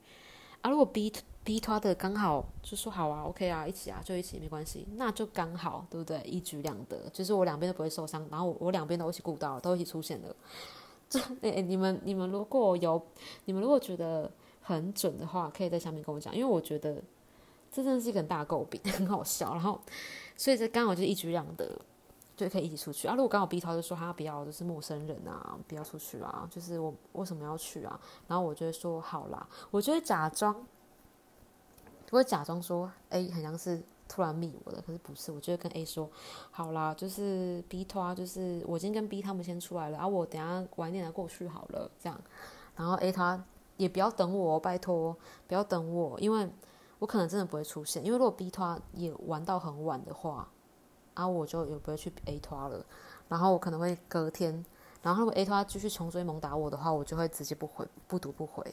[0.65, 6.19] 啊，如果 B B 他的刚好就说好啊，OK 啊，一起啊，就一起没关系，那就刚好，对不对？
[6.23, 10.35] 一举两得，就是我两边都不会受伤，然后我我两边都一起顾到，都一起出现了。
[11.07, 12.99] 这诶，你们你们如果有，
[13.45, 14.31] 你们如果觉得
[14.63, 16.95] 很准的话，可以在下面跟我讲，因为我觉得
[17.71, 19.53] 这真的是一个很大诟病，很好笑。
[19.53, 19.79] 然后，
[20.35, 21.79] 所以这刚好就一举两得，
[22.35, 23.15] 就可以一起出去啊。
[23.15, 27.99] 如果刚好 B 涛就说他不要，就是陌生人啊，不要出去啊，就是我为什么要去啊？
[28.27, 30.55] 然后我就会说好啦，我就会假装，
[32.11, 33.81] 我会假装说，哎，很像是。
[34.07, 36.07] 突然密我的，可是不是，我就会跟 A 说，
[36.51, 42.21] 好啦，就是 B 拖，就是我今天跟 B 他们先出来了，啊，我等下晚一点再过去好了，这样，
[42.75, 43.43] 然后 A 他
[43.77, 45.17] 也不要等我，拜托，
[45.47, 46.47] 不要等我，因为
[46.99, 50.47] 我可能真的不会出现，因为如果 B 拖也玩到很晚的话，
[51.15, 52.85] 啊，我就也不会去 A 拖了，
[53.27, 54.63] 然后我可能会隔天，
[55.01, 58.63] 然后如果 A 拖继续穷追猛打我的话，我就会直接不回，不读不回，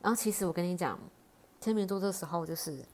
[0.00, 0.96] 然后其实我跟你讲，
[1.60, 2.84] 天秤座这时候就是。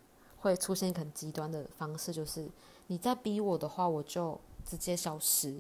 [0.41, 2.49] 会出现一个很极端的方式，就是
[2.87, 5.53] 你再逼我的话，我就直接消失。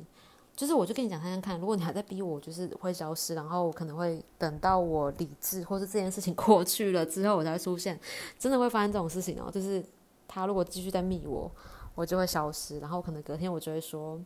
[0.54, 7.98] 就是我就跟你讲看看看，如果你还在逼我，就是会消失，然后我可能会等到我理智或是这件事情 过去了之后，我才会出现。
[8.38, 9.84] 真的会发生这种事情哦，就是
[10.28, 11.50] 他如果继续在密我，
[11.98, 14.20] 我就会消失，然后可能隔天我就会说：“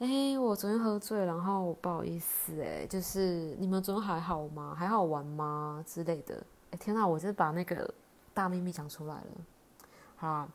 [0.00, 4.74] 哎，我昨天喝醉，然后不好意思，哎，就是你们昨天还好吗？
[4.76, 5.84] 还好玩吗？
[5.86, 6.42] 之类的。”
[6.72, 7.94] 哎，天哪，我就把那个。
[8.34, 9.26] 大秘密讲出来了，
[10.14, 10.48] 好，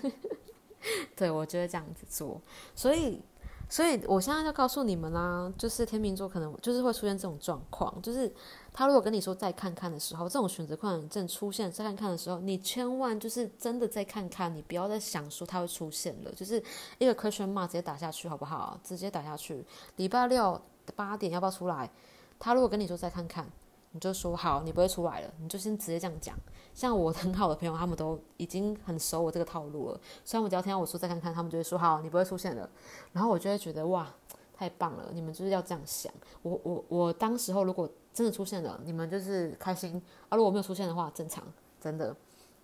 [1.14, 2.40] 对我就会这样子做，
[2.74, 3.20] 所以，
[3.68, 8.32] 所以我现在就告诉你们啦，就是天秤座可能就是会出现这种状况，就是
[8.72, 16.62] 他如果跟你说再看看的时候，这种选择困难症出现再看看的时候，你千万就是真的再看看，你不要再想说他会出现了，就是
[16.98, 18.78] 一个 question mark 直接打下去好不好？
[18.82, 19.64] 直接打下去，
[19.96, 20.60] 礼拜六
[20.94, 21.90] 八点要不要出来？
[22.38, 23.50] 他如果跟你说再看看。
[23.92, 26.36] 你就说好，你不会出来了，你就先直接这样讲。
[26.74, 32.68] 像我很好的朋友，他们都已经很熟我这个套路了，所以他们只要听到我说再看看，他们就会说好，你不会出现了。
[33.12, 34.14] 然后我就会觉得哇，
[34.52, 36.12] 太棒了，你们就是要这样想。
[36.42, 39.96] 我我我当时候如果真的出现了，你们就是开心；
[40.28, 41.44] 而如果没有出现的话，正常，
[41.80, 42.12] 真的，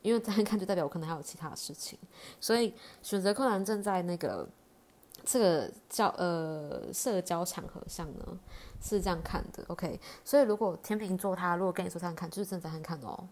[0.02, 1.96] 因为再看就代表我可能还有其他的事情。
[2.40, 4.48] 所以选择困难症在那个
[5.24, 8.36] 这个交呃社交场合上呢。
[8.82, 9.98] 是这样看的，OK。
[10.24, 13.28] 所以如果天秤座他如果跟你说这样看，就是正在看看哦。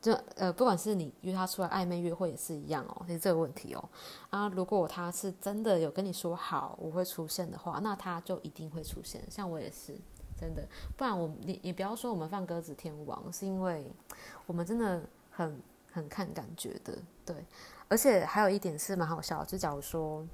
[0.00, 3.88] 就呃，不管是你约他出来暧昧约会也是一样哦，是这个问题哦。
[4.30, 9.22] 啊，如果他是真的有跟你说好我会出现的话，那他就一定会出现。
[9.30, 9.94] 像我也是
[10.40, 13.92] 真的，不然我你你不要说我们放鸽子天王，是因为
[14.46, 15.60] 我们真的很
[15.92, 17.36] 很看感觉的，对。
[17.88, 20.24] 而且还有一点是蛮好笑，就假如说，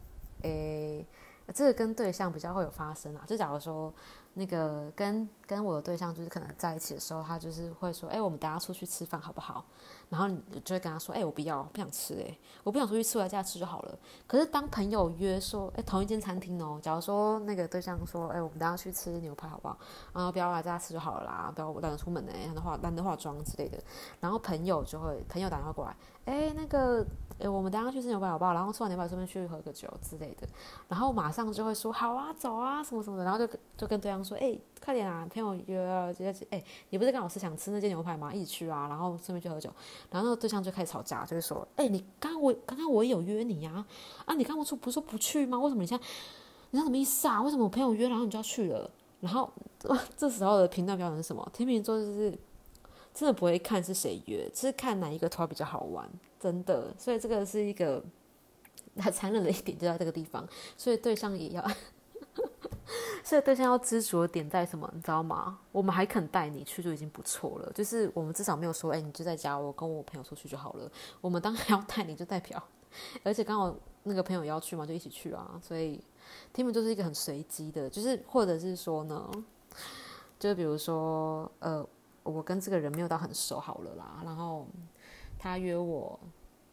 [0.43, 1.05] 诶，
[1.53, 3.93] 这个跟对象比较会有发生啊，就假如说。
[4.39, 9.65] 那个跟跟我的对象就是可能在一起的时候，他就是会说，哎，我们等下出去吃饭好不好？
[10.11, 13.99] 然后你就会跟他说，哎，我不要，不想吃，哎，我不想出去吃，我在家吃就好了。
[14.27, 19.79] 可是当朋友约说，哎，同一间餐厅哦，假如说那个对象说，哎，我们等下去吃牛排好不好？
[20.13, 23.83] 然后不要来家吃就好了啦，不要懒得出门呢，懒得化懒得化妆之类的。
[24.21, 27.07] 然后朋友就会朋友打电话过来，哎，那个。
[27.39, 28.55] 诶，我们等下去吃牛排好不好？
[28.55, 30.49] 然后吃完牛排顺便去喝个酒之类的，
[30.89, 33.47] 然后马上就会说好啊，走啊，什么什么的，然后就
[33.77, 38.33] 就跟对方说，哎，快点啊，朋友约了，直接哎，你不是刚好是想吃那间牛排吗？
[38.33, 39.71] 一起去啊，然后顺便去喝酒，
[40.11, 43.85] 然后那个对象就开始吵架，就会说，哎，你刚刚我刚刚我有约你呀，
[44.25, 45.59] 啊，你刚刚出不是说不去吗？
[45.59, 46.05] 为什么你现在，
[46.71, 47.43] 你什么意思啊？
[47.43, 48.91] 为什么我朋友约，然后你就要去了？
[49.21, 49.51] 然后
[50.17, 51.47] 这时候的评断标准是什么？
[51.53, 52.39] 天秤座就是。
[53.19, 56.07] 真的不会看是谁约，是看哪一个团比较好玩，
[56.47, 56.95] 真的。
[56.97, 58.01] 所以这个是一个
[58.99, 60.47] 很残忍的一点，就在这个地方。
[60.77, 61.71] 所以对象也要，
[63.25, 65.59] 所以对象要知足的点在什么，你知道吗？
[65.73, 70.89] 我们还肯带你去就已经不错了，就是我们至少没有说，哎，你就在家，我跟我朋友出去就好了。
[71.21, 72.63] 我们当然要带你，就代表，
[73.25, 75.61] 而且刚好那个朋友要去嘛，就一起去啊。
[75.61, 76.01] 所以
[76.53, 79.29] 他们就是一个很随机的，就是或者是说呢，
[80.39, 81.85] 就比如说，呃。
[82.27, 84.67] 我跟这个人没有到很熟好了啦，然后
[85.39, 86.19] 他约我，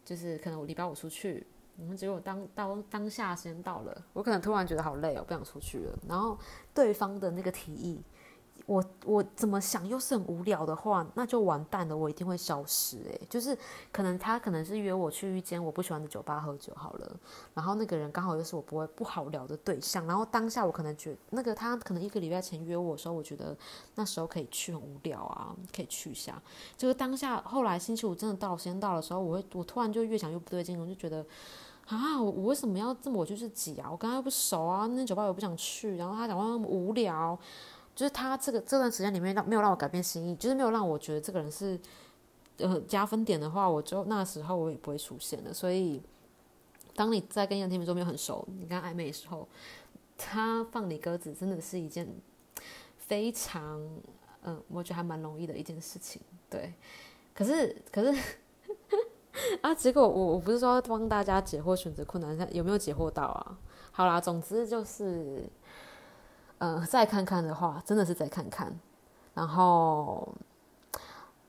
[0.04, 6.38] 就是可能我礼拜五出去，我们只有当当当下时间到了，我可能突然觉得好累哦，不想出去了，然后
[6.72, 8.02] 对方的那个提议。
[8.66, 13.56] 我我怎么想又是很无聊的话，那就完蛋了，我一定会消失诶，就是
[13.92, 17.16] 可能他可能是约我去一间我不喜欢的酒吧喝酒好了，
[17.52, 23.54] 然后那个人刚好又是我不会不好聊的对象，然后当下我可能觉那个他可能一个礼拜前约我的时候，我觉得
[23.96, 26.40] 那时候可以去很无聊啊，可以去一下。
[26.74, 31.22] 就是当下后来星期五真的到时间到的时候，我会我突然就越想越不对劲，我就觉得
[31.88, 33.90] 啊，我为什么要这么我就是挤啊？
[33.90, 37.38] 我跟他又不熟啊，那酒吧我又不想去，然后他讲话那么无聊。
[37.94, 41.78] 就是他这个这段时间里面让没有让我改变心意，就是没有让我觉得这个人是
[42.58, 45.54] 呃加分点的话，我就那时候我也不会出现的。
[45.54, 46.02] 所以，
[46.94, 49.46] 当你在跟杨天明说没有很熟，你跟暧昧的时候，
[50.18, 52.08] 他放你鸽子真的是一件
[52.96, 53.80] 非常
[54.42, 56.20] 嗯，我觉得还蛮容易的一件事情。
[56.50, 56.74] 对，
[57.34, 58.20] 可是可是
[59.62, 63.58] 啊，结果我我不是说帮大家解惑选择困难，有没有解惑到啊？
[63.90, 65.48] 好啦，总之就是，
[66.64, 68.74] 呃，再看看的话，真的是再看看。
[69.34, 70.26] 然后，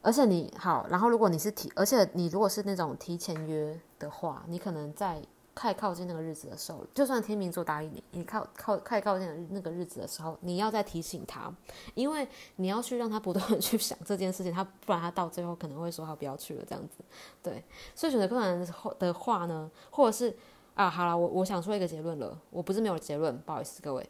[0.02, 5.22] 而且你好，然后如果你是提，而且你如果是那种提前约的话，你可能在
[5.54, 11.50] 快靠近那个日子的时候，就算天秤座答应你，你靠靠快靠近那个日子的时候，你要再提醒他，
[11.94, 17.02] 因为你要去让他不断 去想这件事情，他不然他到最后可能会说他不要去了这样子。
[17.42, 17.64] 对，
[17.96, 18.68] 所以选择困难
[19.00, 20.36] 的话呢，或者是。
[20.76, 22.38] 啊，好了，我我想说一个结论了。
[22.50, 24.10] 我不是没有结论，不好意思各位。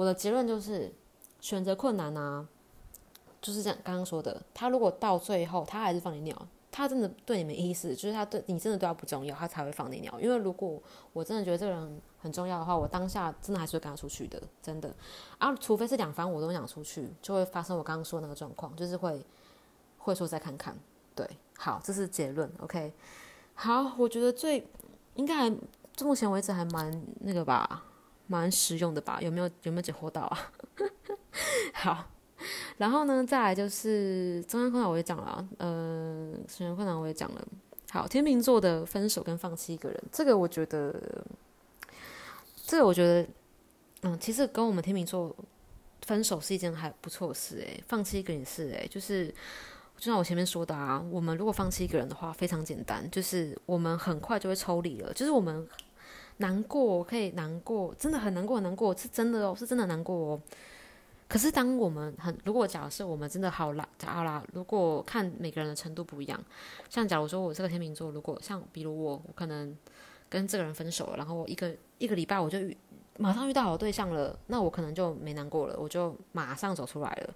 [0.00, 0.90] 我的结论就是
[1.42, 2.48] 选择困难啊，
[3.38, 3.78] 就是这样。
[3.84, 6.34] 刚刚说的，他如果到最后他还是放你鸟，
[6.70, 10.18] 他真的对你没意思，就是他对你真的对他不重要，他才会放你鸟。
[10.18, 10.82] 因为如果
[11.12, 14.90] 我真的觉得这个人很重要的话，我当下真的还是会跟他出去的，真的。
[15.36, 19.22] 啊，除非是两方我都想出去，就会发生我刚刚说那个状况，就是会
[19.98, 20.74] 会说再看看。
[21.14, 21.28] 对，
[21.58, 22.50] 好，这是结论。
[22.60, 22.90] OK，
[23.52, 24.66] 好，我觉得最
[25.16, 25.54] 应该还。
[26.02, 27.84] 目前为止还蛮那个吧，
[28.30, 29.18] 蛮实用的吧？
[29.20, 30.52] 有没有有没有解惑到啊？
[31.74, 32.06] 好，
[32.76, 37.44] 然后呢，再来就是中央困难我也讲了，呃，中央困难我也讲了。
[37.90, 40.94] 好，天秤座的分手跟放弃一个人，这个我觉得，
[42.64, 43.28] 这个我觉得，
[44.02, 45.34] 嗯，其实跟我们天秤座
[46.02, 49.34] 分手是一件还不错的事诶，放弃一个人是诶，就是。
[49.98, 55.12] 就像我前面说的啊，我们如果放弃一个人的话，非常简单，就是我们很快就会抽离了。
[55.12, 55.68] 就是我们
[56.40, 60.40] 难过，可以难过，真的很难过，很难过，是真的哦，是真的难过哦。
[61.28, 66.42] 可是当我们很，如果假设我们真的好啦，好啦，如果看每个人的程度不一样，
[66.88, 69.76] 像假如说我这个天秤座，如果像比如我，我可能
[70.28, 72.76] 跟这个人分手了，然后一个一个礼拜我就遇
[73.18, 77.34] 马上遇到好对象了，那我可能就没难过了，我就马上走出来了。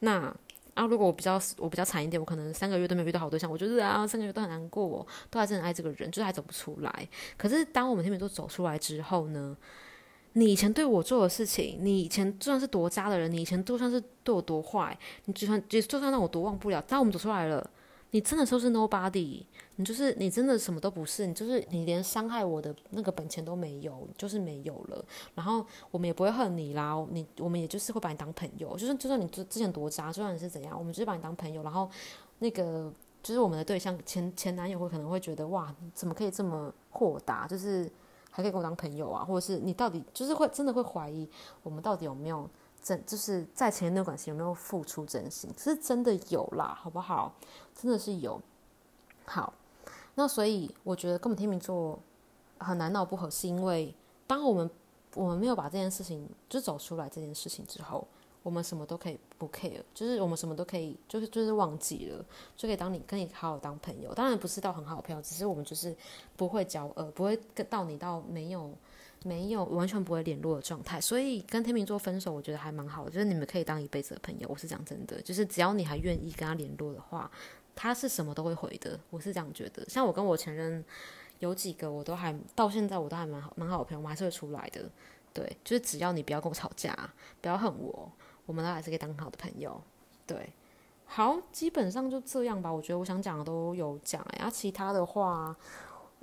[0.00, 0.34] 那
[0.76, 7.08] 啊，如果我比较我比较惨一点，我可能三个月都没有遇到好对象，我就是啊，三个月都很难过，都还是很爱这个人，就是还走不出来。
[7.38, 9.56] 可是当我们天秤座走出来之后呢，
[10.34, 17.70] 你以前对我做的事情，你以前就算是多渣的人，你以前就算是对我多坏，你就算就算让我多忘不了，当我们走出来了。
[18.16, 19.44] 你真的说是 nobody，
[19.74, 25.04] 你就是你真的什么都不是，你就是你连伤害我的那个本钱都没有，就是没有了。
[25.34, 31.62] 然后我们也不会恨你啦，你我们也就是会把你当朋友，就是就算你之之前多渣，就算你是怎样，我们就是把你当朋友。
[31.62, 31.90] 然后
[32.38, 32.90] 那个
[33.22, 37.84] 就是我们的对象前前男友会可能会觉得哇，怎么可以这么豁达，就是
[38.30, 41.28] 还可以跟我当朋友啊，或者是你到底就是会真的会怀疑
[41.62, 42.48] 我们到底有没有。
[42.86, 45.50] 真就是在前一段关系有没有付出真心？
[45.58, 47.34] 是真的有啦，好不好？
[47.74, 48.40] 真的是有。
[49.24, 49.52] 好，
[50.14, 51.98] 那所以我觉得跟我们天秤座
[52.58, 53.92] 很难闹不和，是因为
[54.28, 54.70] 当我们
[55.16, 58.06] 我们没有把这件事情就走出来这件事情之后，
[58.44, 62.24] 我们什么都可以不 care，就是我们什么都可以，就是就是忘记了，
[62.56, 64.14] 就可以当你跟你好好当朋友。
[64.14, 65.92] 当然不是到很好的朋友，只是我们就是
[66.36, 68.70] 不会交恶，不会跟到你到没有。
[69.26, 74.48] 没有完全不会联络的状态，所以跟天秤座分手，我觉得还蛮好的，就是你们可以当一辈子的朋友。
[74.48, 77.28] 我是讲真的，就是只要你还愿意跟他联络的话，
[77.74, 79.00] 他是什么都会回的。
[79.10, 79.84] 我是这样觉得。
[79.88, 80.84] 像我跟我前任
[81.40, 84.88] 有几个，我都还到现在我都还蛮好蛮好的朋友，我们还是会出来的。
[85.32, 86.96] 对，就是只要你不要跟我吵架，
[87.40, 88.12] 不要恨我，
[88.46, 89.82] 我们都还是可以当好的朋友。
[90.24, 90.52] 对，
[91.04, 92.72] 好，基本上就这样吧。
[92.72, 95.56] 我觉得我想讲的都有讲，然后其他的话。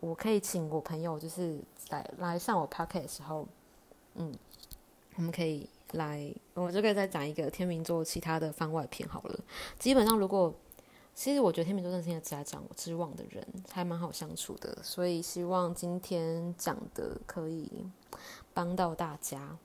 [0.04, 1.58] 我可以请我朋友，就是
[1.90, 3.48] 来来上我 p o c k e t 的时候，
[4.16, 4.34] 嗯，
[5.16, 9.40] 我们可以来，我就可以再讲一个天秤座其他的番外篇好了。
[9.80, 10.54] 基本上，如果
[11.16, 17.72] 其实我觉得天秤座真的是一个长之望的人，还蛮好相处的，所以希望今天讲的可以
[18.54, 19.58] 帮到大家。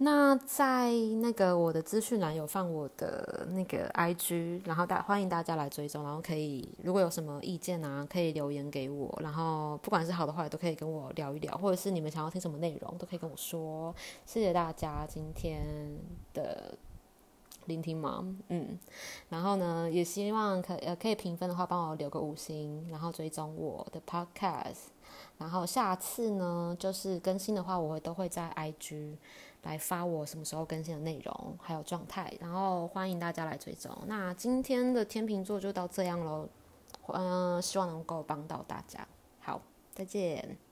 [0.00, 13.92] 那在那个我的资讯栏有放我的那个 IG，然后大欢迎大家来追踪，然后可以如果有什么意见啊，可以留言给我，然后不管是好的坏都可以跟我聊一聊，或者是你们想要听什么内容都可以跟我说。
[14.24, 15.66] 谢谢大家今天
[16.32, 16.74] 的
[17.64, 18.78] 聆听嘛，嗯，
[19.30, 24.90] 然后呢也希望可呃可以评分的话帮我留个五星，然后追踪我的 Podcast，
[25.38, 29.16] 然后下次呢就是更新的话我会都会在 IG。
[29.62, 33.96] 来发我什么时候更新的内容，还有状态，然后欢迎大家来追踪。
[34.06, 36.48] 那今天的天秤座就到这样喽，
[37.08, 39.06] 嗯，希望能够帮到大家。
[39.40, 39.60] 好，
[39.94, 40.67] 再见。